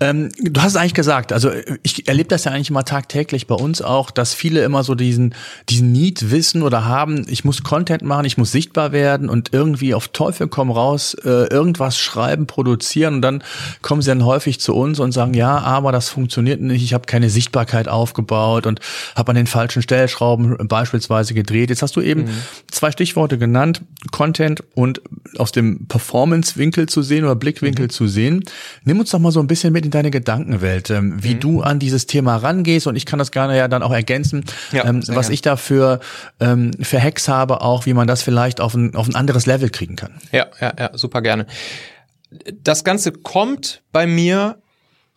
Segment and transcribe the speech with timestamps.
[0.00, 1.52] Ähm, du hast es eigentlich gesagt, also
[1.84, 5.36] ich erlebe das ja eigentlich immer tagtäglich bei uns auch, dass viele immer so diesen,
[5.68, 9.94] diesen Need wissen oder haben, ich muss Content machen, ich muss sichtbar werden und irgendwie
[9.94, 13.44] auf Teufel komm raus, äh, irgendwas schreiben, produzieren und dann
[13.82, 17.06] kommen sie dann häufig zu uns und sagen, ja, aber das funktioniert nicht, ich habe
[17.06, 18.80] keine Sichtbarkeit aufgebaut und
[19.14, 21.70] habe an den falschen Stellschrauben beispielsweise gedreht.
[21.70, 22.42] Jetzt hast du eben mhm.
[22.68, 25.00] zwei Stichworte genannt, Content und
[25.38, 27.90] aus dem Performance-Winkel zu sehen oder Blickwinkel mhm.
[27.90, 28.42] zu sehen.
[28.82, 31.40] Nimm uns doch mal so ein bisschen mit in deine Gedankenwelt, ähm, wie mhm.
[31.40, 34.84] du an dieses Thema rangehst und ich kann das gerne ja dann auch ergänzen, ja,
[34.84, 36.00] ähm, was ich dafür
[36.40, 39.70] ähm, für Hacks habe, auch wie man das vielleicht auf ein, auf ein anderes Level
[39.70, 40.14] kriegen kann.
[40.32, 41.46] Ja, ja, ja, super gerne.
[42.62, 44.56] Das Ganze kommt bei mir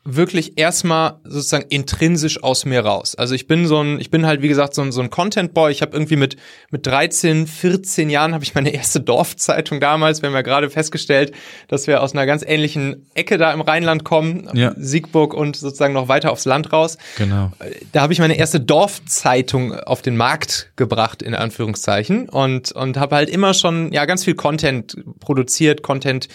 [0.10, 3.16] wirklich erstmal sozusagen intrinsisch aus mir raus.
[3.16, 5.54] Also ich bin so ein, ich bin halt wie gesagt so ein, so ein Content
[5.54, 5.72] Boy.
[5.72, 6.38] Ich habe irgendwie mit
[6.72, 10.22] mit 13, 14 Jahren habe ich meine erste Dorfzeitung damals.
[10.22, 11.34] Wir haben ja gerade festgestellt,
[11.68, 14.74] dass wir aus einer ganz ähnlichen Ecke da im Rheinland kommen, ja.
[14.78, 16.98] Siegburg und sozusagen noch weiter aufs Land raus.
[17.18, 17.52] Genau.
[17.92, 23.16] Da habe ich meine erste Dorfzeitung auf den Markt gebracht in Anführungszeichen und und habe
[23.16, 26.30] halt immer schon ja ganz viel Content produziert, Content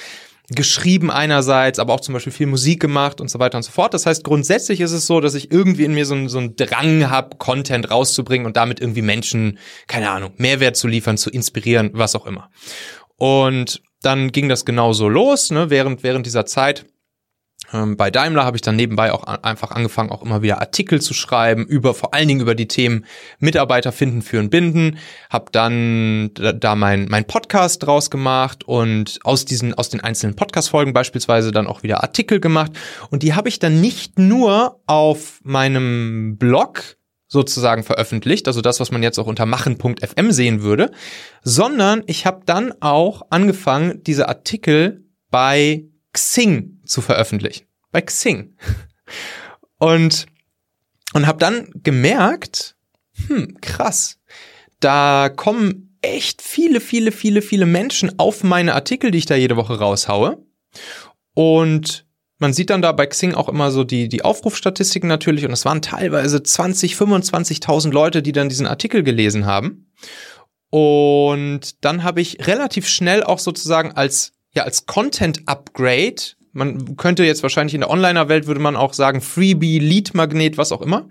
[0.48, 3.94] geschrieben einerseits, aber auch zum Beispiel viel Musik gemacht und so weiter und so fort.
[3.94, 7.08] Das heißt, grundsätzlich ist es so, dass ich irgendwie in mir so, so einen Drang
[7.10, 12.16] habe, Content rauszubringen und damit irgendwie Menschen, keine Ahnung, Mehrwert zu liefern, zu inspirieren, was
[12.16, 12.50] auch immer.
[13.16, 16.86] Und dann ging das genauso los, ne, während, während dieser Zeit
[17.72, 21.64] bei Daimler habe ich dann nebenbei auch einfach angefangen, auch immer wieder Artikel zu schreiben,
[21.64, 23.06] über vor allen Dingen über die Themen
[23.38, 24.98] Mitarbeiter finden, führen, binden.
[25.30, 30.92] Habe dann da mein, mein Podcast draus gemacht und aus diesen, aus den einzelnen Podcast-Folgen
[30.92, 32.72] beispielsweise dann auch wieder Artikel gemacht.
[33.10, 38.90] Und die habe ich dann nicht nur auf meinem Blog sozusagen veröffentlicht, also das, was
[38.90, 40.90] man jetzt auch unter machen.fm sehen würde,
[41.42, 47.66] sondern ich habe dann auch angefangen, diese Artikel bei Xing zu veröffentlichen.
[47.90, 48.56] Bei Xing.
[49.78, 50.26] Und,
[51.12, 52.76] und habe dann gemerkt,
[53.26, 54.18] hm, krass,
[54.80, 59.56] da kommen echt viele, viele, viele, viele Menschen auf meine Artikel, die ich da jede
[59.56, 60.44] Woche raushaue.
[61.34, 62.06] Und
[62.38, 65.44] man sieht dann da bei Xing auch immer so die, die Aufrufstatistiken natürlich.
[65.44, 69.92] Und es waren teilweise 20, 25.000 Leute, die dann diesen Artikel gelesen haben.
[70.70, 76.22] Und dann habe ich relativ schnell auch sozusagen als ja als Content Upgrade.
[76.52, 80.82] Man könnte jetzt wahrscheinlich in der Onliner-Welt würde man auch sagen Freebie, Lead-Magnet, was auch
[80.82, 81.08] immer.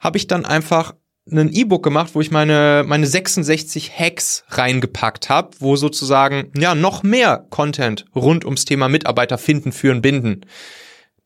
[0.00, 0.94] Habe ich dann einfach
[1.30, 7.02] ein E-Book gemacht, wo ich meine meine 66 Hacks reingepackt habe, wo sozusagen ja noch
[7.02, 10.44] mehr Content rund ums Thema Mitarbeiter finden, führen, binden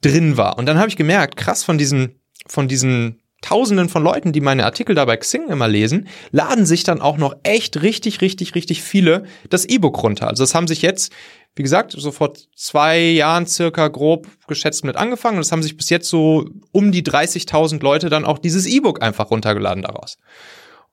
[0.02, 0.58] drin war.
[0.58, 4.64] Und dann habe ich gemerkt, krass von diesen von diesen Tausenden von Leuten, die meine
[4.64, 8.82] Artikel da bei Xing immer lesen, laden sich dann auch noch echt richtig, richtig, richtig
[8.82, 10.28] viele das E-Book runter.
[10.28, 11.12] Also das haben sich jetzt,
[11.54, 15.76] wie gesagt, so vor zwei Jahren circa grob geschätzt mit angefangen und es haben sich
[15.76, 20.18] bis jetzt so um die 30.000 Leute dann auch dieses E-Book einfach runtergeladen daraus.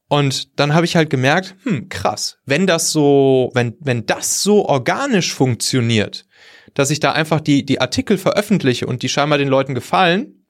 [0.09, 4.65] Und dann habe ich halt gemerkt, hm, krass, wenn das so, wenn, wenn das so
[4.65, 6.27] organisch funktioniert,
[6.73, 10.42] dass ich da einfach die, die Artikel veröffentliche und die scheinbar den Leuten gefallen,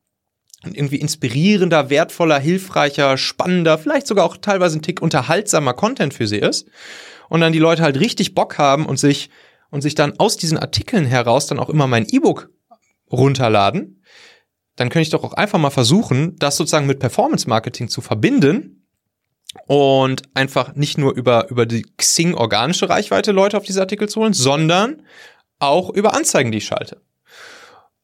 [0.64, 6.38] irgendwie inspirierender, wertvoller, hilfreicher, spannender, vielleicht sogar auch teilweise ein Tick unterhaltsamer Content für sie
[6.38, 6.68] ist.
[7.30, 9.30] Und dann die Leute halt richtig Bock haben und sich
[9.72, 12.50] und sich dann aus diesen Artikeln heraus dann auch immer mein E-Book
[13.12, 14.04] runterladen,
[14.76, 18.86] dann könnte ich doch auch einfach mal versuchen, das sozusagen mit Performance Marketing zu verbinden
[19.68, 24.22] und einfach nicht nur über über die Xing organische Reichweite Leute auf diese Artikel zu
[24.22, 25.04] holen, sondern
[25.60, 27.02] auch über Anzeigen, die ich schalte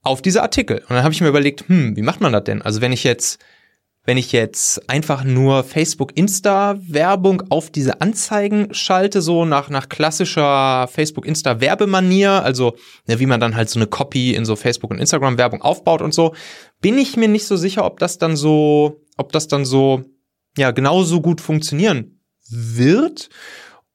[0.01, 0.79] auf diese Artikel.
[0.79, 2.61] Und dann habe ich mir überlegt, hm, wie macht man das denn?
[2.61, 3.39] Also wenn ich jetzt,
[4.05, 9.89] wenn ich jetzt einfach nur Facebook, Insta Werbung auf diese Anzeigen schalte, so nach, nach
[9.89, 12.75] klassischer Facebook, Insta Werbemanier, also
[13.07, 16.01] ne, wie man dann halt so eine Copy in so Facebook und Instagram Werbung aufbaut
[16.01, 16.33] und so,
[16.81, 20.03] bin ich mir nicht so sicher, ob das dann so, ob das dann so,
[20.57, 23.29] ja, genauso gut funktionieren wird.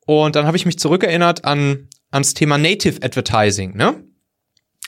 [0.07, 4.05] Und dann habe ich mich zurückerinnert an, ans Thema Native Advertising, ne?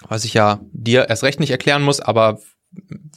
[0.08, 2.38] Was ich ja dir erst recht nicht erklären muss, aber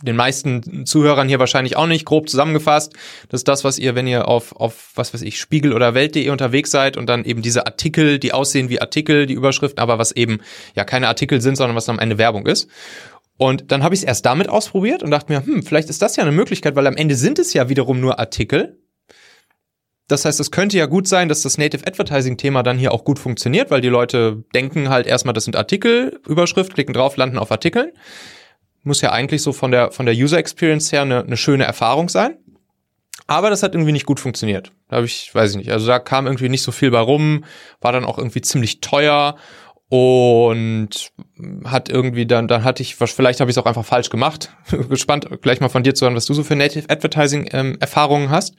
[0.01, 2.93] den meisten Zuhörern hier wahrscheinlich auch nicht, grob zusammengefasst.
[3.29, 6.29] Das ist das, was ihr, wenn ihr auf, auf was weiß ich, Spiegel oder Welt.de
[6.29, 10.11] unterwegs seid und dann eben diese Artikel, die aussehen wie Artikel, die Überschriften, aber was
[10.13, 10.39] eben
[10.75, 12.69] ja keine Artikel sind, sondern was am Ende Werbung ist.
[13.37, 16.15] Und dann habe ich es erst damit ausprobiert und dachte mir, hm, vielleicht ist das
[16.15, 18.77] ja eine Möglichkeit, weil am Ende sind es ja wiederum nur Artikel.
[20.09, 23.05] Das heißt, es könnte ja gut sein, dass das Native Advertising Thema dann hier auch
[23.05, 27.37] gut funktioniert, weil die Leute denken halt erstmal, das sind Artikel, Überschrift, klicken drauf, landen
[27.37, 27.91] auf Artikeln.
[28.83, 32.09] Muss ja eigentlich so von der, von der User Experience her eine, eine schöne Erfahrung
[32.09, 32.37] sein.
[33.27, 34.71] Aber das hat irgendwie nicht gut funktioniert.
[34.87, 37.45] Da habe ich, weiß ich nicht, also da kam irgendwie nicht so viel bei rum,
[37.79, 39.35] war dann auch irgendwie ziemlich teuer
[39.89, 41.11] und
[41.65, 44.51] hat irgendwie dann, dann hatte ich, vielleicht habe ich es auch einfach falsch gemacht.
[44.89, 48.31] Gespannt, gleich mal von dir zu hören, was du so für Native Advertising ähm, Erfahrungen
[48.31, 48.55] hast.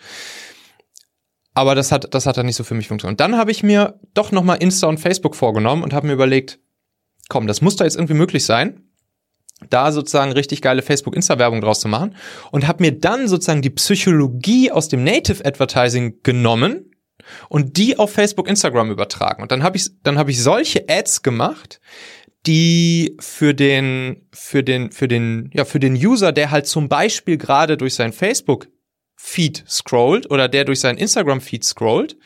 [1.55, 3.15] Aber das hat, das hat dann nicht so für mich funktioniert.
[3.15, 6.61] Und dann habe ich mir doch nochmal Insta und Facebook vorgenommen und habe mir überlegt,
[7.29, 8.85] komm, das muss da jetzt irgendwie möglich sein,
[9.69, 12.15] da sozusagen richtig geile Facebook-Insta-Werbung draus zu machen
[12.51, 16.95] und habe mir dann sozusagen die Psychologie aus dem Native Advertising genommen
[17.49, 19.43] und die auf Facebook, Instagram übertragen.
[19.43, 21.81] Und dann habe ich, dann habe ich solche Ads gemacht,
[22.47, 27.37] die für den, für den, für den, ja, für den User, der halt zum Beispiel
[27.37, 28.69] gerade durch sein Facebook
[29.23, 32.17] Feed scrollt oder der durch sein Instagram Feed scrollt,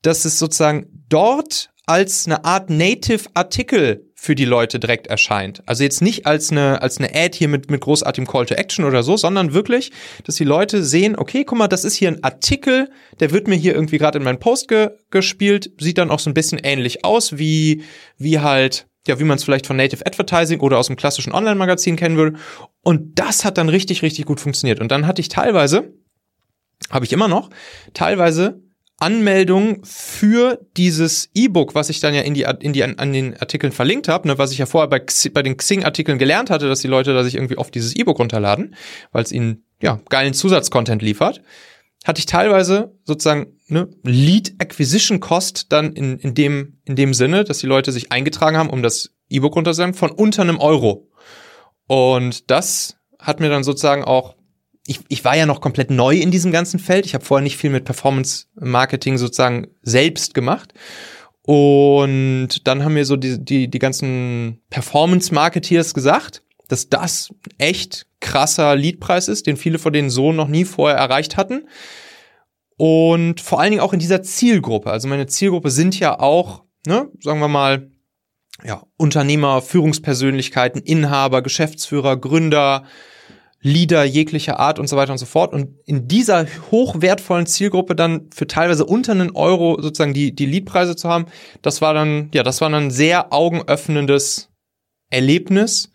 [0.00, 5.62] dass es sozusagen dort als eine Art Native Artikel für die Leute direkt erscheint.
[5.66, 8.84] Also jetzt nicht als eine, als eine Ad hier mit, mit großartigem Call to Action
[8.84, 9.90] oder so, sondern wirklich,
[10.24, 13.56] dass die Leute sehen, okay, guck mal, das ist hier ein Artikel, der wird mir
[13.56, 17.04] hier irgendwie gerade in meinen Post ge gespielt, sieht dann auch so ein bisschen ähnlich
[17.04, 17.82] aus, wie,
[18.18, 21.96] wie halt, ja, wie man es vielleicht von Native Advertising oder aus dem klassischen Online-Magazin
[21.96, 22.38] kennen würde.
[22.82, 24.80] Und das hat dann richtig, richtig gut funktioniert.
[24.80, 25.92] Und dann hatte ich teilweise,
[26.90, 27.50] habe ich immer noch,
[27.94, 28.62] teilweise
[29.00, 33.72] Anmeldung für dieses E-Book, was ich dann ja in die, in die an, den Artikeln
[33.72, 35.00] verlinkt habe, ne, was ich ja vorher bei,
[35.32, 38.74] bei den Xing-Artikeln gelernt hatte, dass die Leute da sich irgendwie oft dieses E-Book runterladen,
[39.12, 41.42] weil es ihnen ja geilen Zusatzcontent liefert,
[42.04, 47.44] hatte ich teilweise sozusagen ne, Lead Acquisition Cost dann in, in dem in dem Sinne,
[47.44, 51.10] dass die Leute sich eingetragen haben, um das E-Book runterzuladen, von unter einem Euro.
[51.86, 54.34] Und das hat mir dann sozusagen auch
[54.86, 57.04] ich, ich war ja noch komplett neu in diesem ganzen Feld.
[57.04, 60.72] Ich habe vorher nicht viel mit Performance Marketing sozusagen selbst gemacht.
[61.42, 68.06] Und dann haben mir so die, die, die ganzen Performance Marketeers gesagt, dass das echt
[68.20, 71.68] krasser Leadpreis ist, den viele von denen so noch nie vorher erreicht hatten.
[72.78, 74.90] Und vor allen Dingen auch in dieser Zielgruppe.
[74.90, 77.90] Also meine Zielgruppe sind ja auch, ne, sagen wir mal,
[78.64, 82.84] ja, Unternehmer, Führungspersönlichkeiten, Inhaber, Geschäftsführer, Gründer,
[83.60, 85.52] Leader jeglicher Art und so weiter und so fort.
[85.52, 90.94] Und in dieser hochwertvollen Zielgruppe dann für teilweise unter einen Euro sozusagen die, die Leadpreise
[90.94, 91.26] zu haben,
[91.62, 94.50] das war dann, ja, das war dann ein sehr augenöffnendes
[95.10, 95.90] Erlebnis,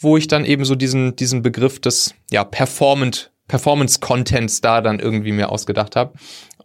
[0.00, 4.98] wo ich dann eben so diesen, diesen Begriff des, ja, Performant, Performance Contents da dann
[4.98, 6.12] irgendwie mir ausgedacht habe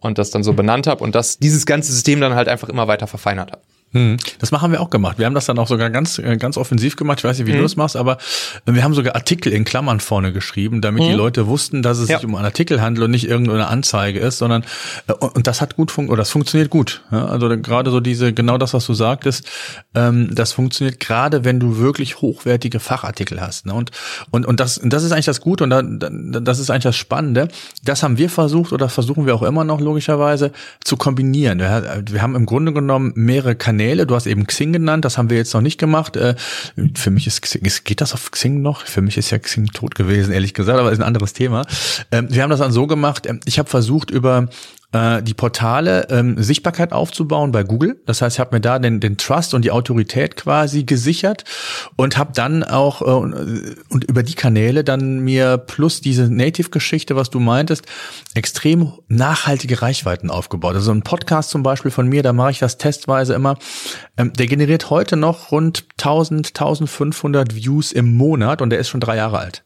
[0.00, 2.88] und das dann so benannt habe und das, dieses ganze System dann halt einfach immer
[2.88, 3.62] weiter verfeinert habe.
[3.92, 4.16] Hm.
[4.38, 5.18] Das machen wir auch gemacht.
[5.18, 7.18] Wir haben das dann auch sogar ganz, äh, ganz offensiv gemacht.
[7.20, 7.58] Ich weiß nicht, wie hm.
[7.58, 8.16] du das machst, aber
[8.64, 11.10] wir haben sogar Artikel in Klammern vorne geschrieben, damit hm.
[11.10, 12.16] die Leute wussten, dass es ja.
[12.16, 14.64] sich um einen Artikel handelt und nicht irgendeine Anzeige ist, sondern
[15.08, 17.02] äh, und das hat gut funktioniert, oder das funktioniert gut.
[17.10, 19.46] Also gerade so diese, genau das, was du sagtest,
[19.94, 23.66] ähm, das funktioniert gerade, wenn du wirklich hochwertige Fachartikel hast.
[23.66, 23.74] Ne?
[23.74, 23.90] Und
[24.30, 27.48] und und das, das ist eigentlich das Gute und da, das ist eigentlich das Spannende.
[27.84, 30.52] Das haben wir versucht oder versuchen wir auch immer noch logischerweise
[30.82, 31.58] zu kombinieren.
[31.58, 34.06] Wir haben im Grunde genommen mehrere Kanäle Kanäle.
[34.06, 36.16] Du hast eben Xing genannt, das haben wir jetzt noch nicht gemacht.
[36.16, 36.34] Äh,
[36.94, 38.82] für mich ist Xing, geht das auf Xing noch?
[38.82, 41.66] Für mich ist ja Xing tot gewesen, ehrlich gesagt, aber ist ein anderes Thema.
[42.10, 44.48] Ähm, wir haben das dann so gemacht, ähm, ich habe versucht, über
[44.92, 48.00] äh, die Portale ähm, Sichtbarkeit aufzubauen bei Google.
[48.06, 51.44] Das heißt, ich habe mir da den, den Trust und die Autorität quasi gesichert
[51.96, 57.30] und habe dann auch äh, und über die Kanäle dann mir plus diese Native-Geschichte, was
[57.30, 57.86] du meintest,
[58.34, 60.74] extrem nachhaltige Reichweiten aufgebaut.
[60.74, 63.56] Also ein Podcast zum Beispiel von mir, da mache ich das testweise immer.
[64.16, 69.00] Ähm, der generiert heute noch rund 1000, 1500 Views im Monat und der ist schon
[69.00, 69.64] drei Jahre alt.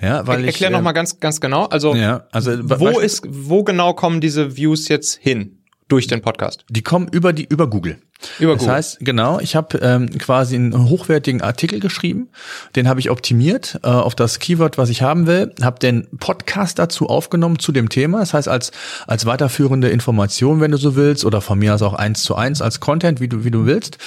[0.00, 1.66] Ja, weil Erklär ich, noch äh, mal ganz, ganz genau.
[1.66, 5.58] Also, ja, also wo ist, wo genau kommen diese Views jetzt hin
[5.88, 6.64] durch den Podcast?
[6.68, 7.98] Die kommen über die über Google.
[8.38, 8.66] Über Google.
[8.66, 12.30] Das heißt, genau, ich habe ähm, quasi einen hochwertigen Artikel geschrieben,
[12.74, 16.78] den habe ich optimiert äh, auf das Keyword, was ich haben will, habe den Podcast
[16.78, 18.72] dazu aufgenommen zu dem Thema, das heißt als
[19.06, 22.62] als weiterführende Information, wenn du so willst, oder von mir aus auch eins zu eins
[22.62, 23.98] als Content, wie du wie du willst.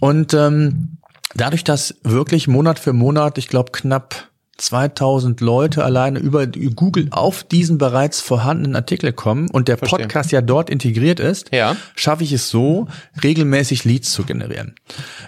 [0.00, 0.98] Und ähm,
[1.34, 4.29] dadurch, dass wirklich Monat für Monat, ich glaube knapp
[4.60, 10.02] 2000 Leute alleine über Google auf diesen bereits vorhandenen Artikel kommen und der Verstehen.
[10.02, 11.76] Podcast ja dort integriert ist, ja.
[11.96, 12.86] schaffe ich es so,
[13.22, 14.74] regelmäßig Leads zu generieren.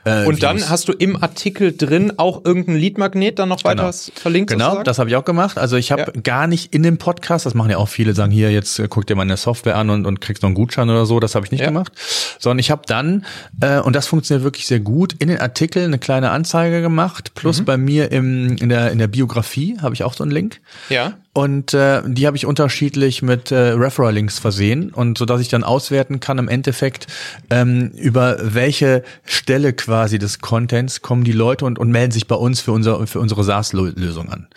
[0.04, 3.92] Äh, und dann hast du im Artikel drin auch irgendein Leadmagnet dann noch weiter genau.
[4.14, 4.50] verlinkt?
[4.50, 4.84] Genau, sozusagen?
[4.84, 5.58] das habe ich auch gemacht.
[5.58, 6.20] Also ich habe ja.
[6.22, 9.06] gar nicht in dem Podcast, das machen ja auch viele, sagen hier, jetzt äh, guck
[9.06, 11.52] dir meine Software an und, und kriegst noch einen Gutschein oder so, das habe ich
[11.52, 11.68] nicht ja.
[11.68, 11.92] gemacht.
[12.38, 13.24] Sondern ich habe dann,
[13.60, 17.60] äh, und das funktioniert wirklich sehr gut, in den Artikel eine kleine Anzeige gemacht, plus
[17.60, 17.64] mhm.
[17.64, 20.60] bei mir im, in der, in der Bio Biografie habe ich auch so einen Link.
[20.88, 21.12] Ja.
[21.32, 25.62] Und äh, die habe ich unterschiedlich mit äh, Referral-Links versehen und so dass ich dann
[25.62, 27.06] auswerten kann im Endeffekt
[27.48, 32.34] ähm, über welche Stelle quasi des Contents kommen die Leute und, und melden sich bei
[32.34, 34.48] uns für unser für unsere SaaS-Lösung an.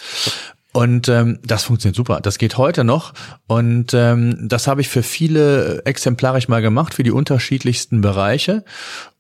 [0.74, 2.20] Und ähm, das funktioniert super.
[2.22, 3.14] Das geht heute noch.
[3.48, 8.66] Und ähm, das habe ich für viele exemplarisch mal gemacht, für die unterschiedlichsten Bereiche.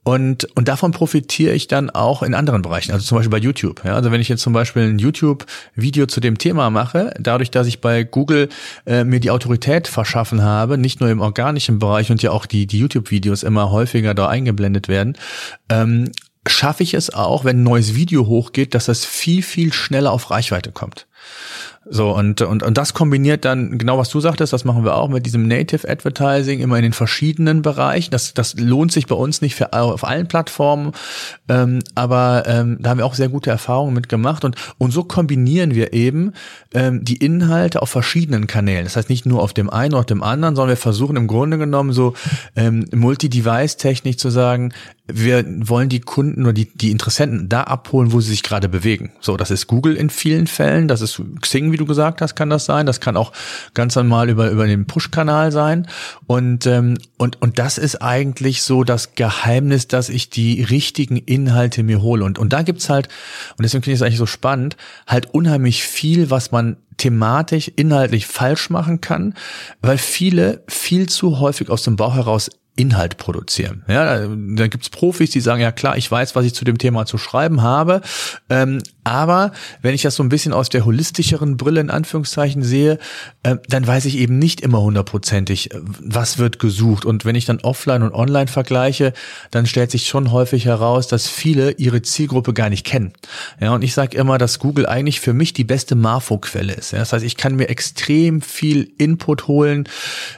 [0.05, 3.83] Und, und davon profitiere ich dann auch in anderen Bereichen, also zum Beispiel bei YouTube.
[3.83, 7.65] Ja, also wenn ich jetzt zum Beispiel ein YouTube-Video zu dem Thema mache, dadurch, dass
[7.65, 8.49] ich bei Google
[8.85, 12.67] äh, mir die Autorität verschaffen habe, nicht nur im organischen Bereich und ja auch die,
[12.67, 15.17] die YouTube-Videos immer häufiger da eingeblendet werden,
[15.69, 16.11] ähm,
[16.47, 20.29] schaffe ich es auch, wenn ein neues Video hochgeht, dass das viel, viel schneller auf
[20.29, 21.07] Reichweite kommt.
[21.87, 25.07] So, und, und, und das kombiniert dann, genau was du sagtest, das machen wir auch
[25.07, 28.09] mit diesem Native Advertising immer in den verschiedenen Bereichen.
[28.09, 30.93] Das, das lohnt sich bei uns nicht für, auf allen Plattformen,
[31.47, 34.43] ähm, aber ähm, da haben wir auch sehr gute Erfahrungen mit gemacht.
[34.43, 36.33] Und, und so kombinieren wir eben
[36.73, 38.85] ähm, die Inhalte auf verschiedenen Kanälen.
[38.85, 41.59] Das heißt nicht nur auf dem einen oder dem anderen, sondern wir versuchen im Grunde
[41.59, 42.15] genommen so
[42.55, 44.73] ähm, Multi-Device-Technik zu sagen,
[45.07, 49.11] wir wollen die Kunden oder die, die Interessenten da abholen, wo sie sich gerade bewegen.
[49.19, 52.49] So, das ist Google in vielen Fällen, das ist Xing, wie du gesagt hast, kann
[52.49, 52.85] das sein.
[52.85, 53.33] Das kann auch
[53.73, 55.87] ganz normal über, über den Push-Kanal sein.
[56.25, 61.83] Und, ähm, und, und das ist eigentlich so das Geheimnis, dass ich die richtigen Inhalte
[61.83, 62.23] mir hole.
[62.23, 63.09] Und, und da gibt's halt,
[63.57, 68.25] und deswegen finde ich es eigentlich so spannend, halt unheimlich viel, was man thematisch, inhaltlich
[68.25, 69.33] falsch machen kann,
[69.81, 73.83] weil viele viel zu häufig aus dem Bauch heraus Inhalt produzieren.
[73.87, 77.05] Ja, da gibt's Profis, die sagen, ja klar, ich weiß, was ich zu dem Thema
[77.05, 78.01] zu schreiben habe,
[78.49, 79.51] ähm, aber
[79.83, 82.97] wenn ich das so ein bisschen aus der holistischeren Brille in Anführungszeichen sehe,
[83.43, 87.05] äh, dann weiß ich eben nicht immer hundertprozentig, äh, was wird gesucht.
[87.05, 89.13] Und wenn ich dann offline und online vergleiche,
[89.51, 93.13] dann stellt sich schon häufig heraus, dass viele ihre Zielgruppe gar nicht kennen.
[93.61, 96.91] Ja, und ich sage immer, dass Google eigentlich für mich die beste Marfo-Quelle ist.
[96.93, 99.87] Das heißt, ich kann mir extrem viel Input holen,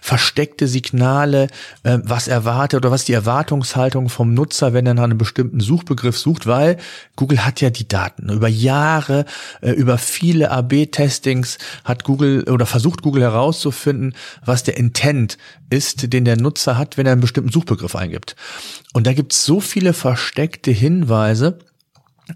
[0.02, 1.48] versteckte Signale,
[1.84, 6.18] äh, was erwartet oder was die Erwartungshaltung vom Nutzer, wenn er nach einem bestimmten Suchbegriff
[6.18, 6.76] sucht, weil
[7.16, 9.26] Google hat ja die Daten über Jahre,
[9.62, 15.38] äh, über viele AB-Testings hat Google oder versucht Google herauszufinden, was der Intent
[15.70, 18.36] ist, den der Nutzer hat, wenn er einen bestimmten Suchbegriff eingibt.
[18.94, 21.60] Und da gibt es so viele versteckte Hinweise,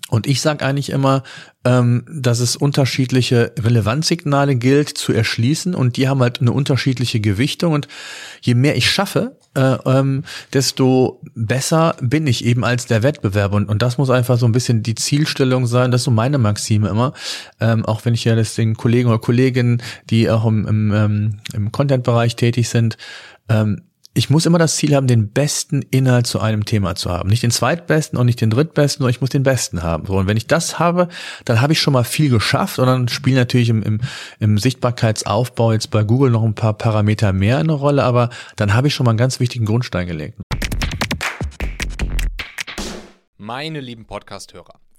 [0.10, 1.24] und ich sage eigentlich immer,
[1.66, 5.76] ähm, dass es unterschiedliche Relevanzsignale gilt zu erschließen.
[5.76, 7.74] Und die haben halt eine unterschiedliche Gewichtung.
[7.74, 7.88] Und
[8.42, 13.70] je mehr ich schaffe, äh, ähm, desto besser bin ich eben als der Wettbewerber und,
[13.70, 16.88] und das muss einfach so ein bisschen die Zielstellung sein, das ist so meine Maxime
[16.88, 17.14] immer,
[17.60, 21.40] ähm, auch wenn ich ja das den Kollegen oder Kolleginnen, die auch im, im, ähm,
[21.54, 22.98] im Content-Bereich tätig sind,
[23.50, 23.82] ähm,
[24.14, 27.30] ich muss immer das Ziel haben, den besten Inhalt zu einem Thema zu haben.
[27.30, 30.08] Nicht den zweitbesten und nicht den drittbesten, sondern ich muss den besten haben.
[30.08, 31.08] Und wenn ich das habe,
[31.46, 34.02] dann habe ich schon mal viel geschafft und dann spielen natürlich im, im,
[34.40, 38.88] im Sichtbarkeitsaufbau jetzt bei Google noch ein paar Parameter mehr eine Rolle, aber dann habe
[38.88, 40.40] ich schon mal einen ganz wichtigen Grundstein gelegt.
[43.38, 44.80] Meine lieben Podcast-Hörer.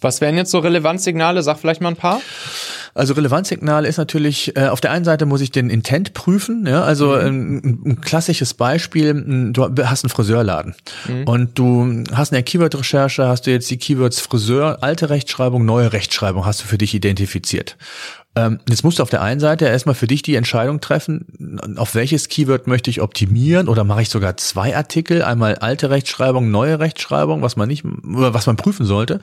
[0.00, 1.42] Was wären jetzt so Relevanzsignale?
[1.42, 2.20] Sag vielleicht mal ein paar.
[2.94, 6.82] Also Relevanzsignal ist natürlich, äh, auf der einen Seite muss ich den Intent prüfen, ja,
[6.82, 7.60] also mhm.
[7.64, 9.14] ein, ein, klassisches Beispiel,
[9.52, 10.74] du hast einen Friseurladen
[11.06, 11.24] mhm.
[11.24, 16.44] und du hast eine Keyword-Recherche, hast du jetzt die Keywords Friseur, alte Rechtschreibung, neue Rechtschreibung
[16.44, 17.76] hast du für dich identifiziert.
[18.36, 21.96] Ähm, jetzt musst du auf der einen Seite erstmal für dich die Entscheidung treffen, auf
[21.96, 26.78] welches Keyword möchte ich optimieren oder mache ich sogar zwei Artikel, einmal alte Rechtschreibung, neue
[26.78, 29.14] Rechtschreibung, was man nicht, was man prüfen sollte.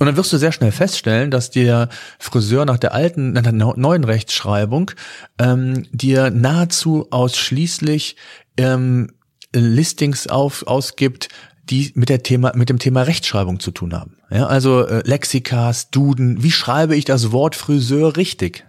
[0.00, 3.52] Und dann wirst du sehr schnell feststellen, dass der Friseur nach der alten, nach der
[3.52, 4.90] neuen Rechtschreibung
[5.38, 8.16] ähm, dir nahezu ausschließlich
[8.56, 9.12] ähm,
[9.54, 11.28] Listings auf, ausgibt,
[11.70, 14.16] die mit der Thema, mit dem Thema Rechtschreibung zu tun haben.
[14.32, 18.64] Ja, also äh, Lexikas, Duden, wie schreibe ich das Wort Friseur richtig?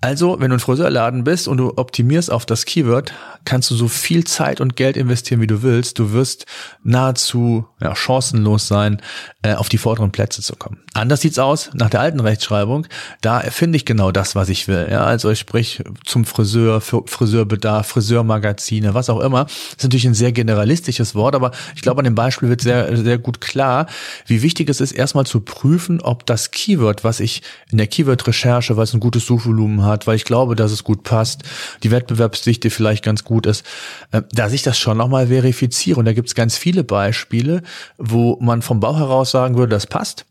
[0.00, 3.12] Also, wenn du ein Friseurladen bist und du optimierst auf das Keyword,
[3.44, 5.98] kannst du so viel Zeit und Geld investieren, wie du willst.
[5.98, 6.46] Du wirst
[6.82, 9.02] nahezu ja, chancenlos sein,
[9.42, 10.80] äh, auf die vorderen Plätze zu kommen.
[10.94, 12.86] Anders sieht's aus nach der alten Rechtschreibung.
[13.20, 14.86] Da finde ich genau das, was ich will.
[14.90, 19.44] Ja, also ich sprich zum Friseur, Friseurbedarf, Friseurmagazine, was auch immer.
[19.44, 22.96] Das ist natürlich ein sehr generalistisches Wort, aber ich glaube, an dem Beispiel wird sehr,
[22.96, 23.86] sehr gut klar,
[24.26, 28.76] wie wichtig es ist, erstmal zu prüfen, ob das Keyword, was ich in der Keyword-Recherche,
[28.76, 31.42] weil es ein gutes Suchvolumen hat, weil ich glaube, dass es gut passt,
[31.82, 33.64] die Wettbewerbsdichte vielleicht ganz gut ist,
[34.12, 35.98] äh, dass ich das schon nochmal verifiziere.
[35.98, 37.62] Und da gibt es ganz viele Beispiele,
[37.98, 40.26] wo man vom Bauch heraus sagen würde, das passt.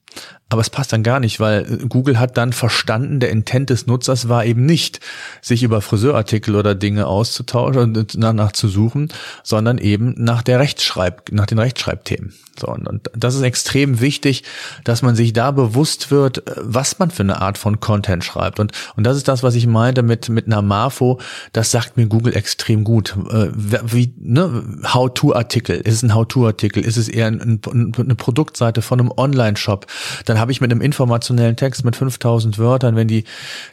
[0.50, 4.29] Aber es passt dann gar nicht, weil Google hat dann verstanden, der Intent des Nutzers
[4.29, 5.00] war eben nicht,
[5.43, 9.09] sich über Friseurartikel oder Dinge auszutauschen und danach zu suchen,
[9.43, 12.33] sondern eben nach der Rechtschreib, nach den Rechtschreibthemen.
[12.59, 14.43] So, und, und das ist extrem wichtig,
[14.83, 18.59] dass man sich da bewusst wird, was man für eine Art von Content schreibt.
[18.59, 21.19] Und, und das ist das, was ich meinte mit, mit einer Marfo.
[21.51, 23.15] Das sagt mir Google extrem gut.
[23.31, 25.77] Äh, wie, ne, How-to-Artikel.
[25.77, 26.85] Ist es ein How-to-Artikel?
[26.85, 29.88] Ist es eher ein, ein, eine Produktseite von einem Online-Shop?
[30.25, 33.23] Dann habe ich mit einem informationellen Text mit 5000 Wörtern, wenn die,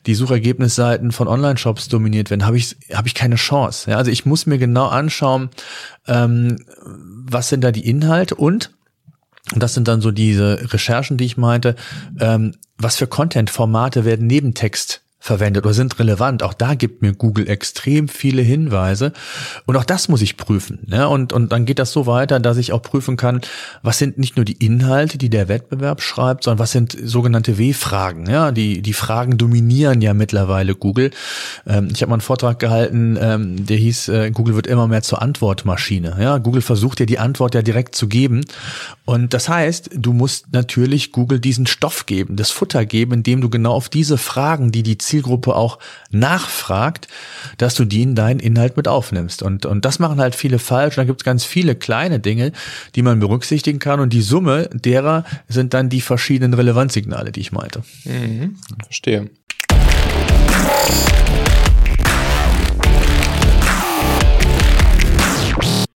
[0.07, 1.29] die Suchergebnisseiten von
[1.61, 3.91] Online-Shops dominiert werden, habe ich, habe ich keine Chance.
[3.91, 5.51] Ja, also ich muss mir genau anschauen,
[6.07, 8.71] ähm, was sind da die Inhalte und
[9.53, 11.75] und das sind dann so diese Recherchen, die ich meinte.
[12.21, 16.43] Ähm, was für Content-Formate werden neben Text verwendet oder sind relevant.
[16.43, 19.13] Auch da gibt mir Google extrem viele Hinweise
[19.67, 20.81] und auch das muss ich prüfen.
[20.87, 21.07] Ne?
[21.09, 23.43] Und, und dann geht das so weiter, dass ich auch prüfen kann,
[23.83, 28.31] was sind nicht nur die Inhalte, die der Wettbewerb schreibt, sondern was sind sogenannte W-Fragen.
[28.31, 28.51] Ja?
[28.51, 31.11] Die, die Fragen dominieren ja mittlerweile Google.
[31.67, 35.03] Ähm, ich habe mal einen Vortrag gehalten, ähm, der hieß, äh, Google wird immer mehr
[35.03, 36.17] zur Antwortmaschine.
[36.19, 36.39] Ja?
[36.39, 38.43] Google versucht ja die Antwort ja direkt zu geben.
[39.05, 43.51] Und das heißt, du musst natürlich Google diesen Stoff geben, das Futter geben, indem du
[43.51, 45.79] genau auf diese Fragen, die die Zielgruppe auch
[46.11, 47.09] nachfragt,
[47.59, 49.43] dass du die in deinen Inhalt mit aufnimmst.
[49.43, 50.97] Und, und das machen halt viele falsch.
[50.97, 52.53] Und da gibt es ganz viele kleine Dinge,
[52.95, 54.01] die man berücksichtigen kann.
[54.01, 57.83] Und die Summe derer sind dann die verschiedenen Relevanzsignale, die ich meinte.
[58.05, 59.31] Mhm, verstehe.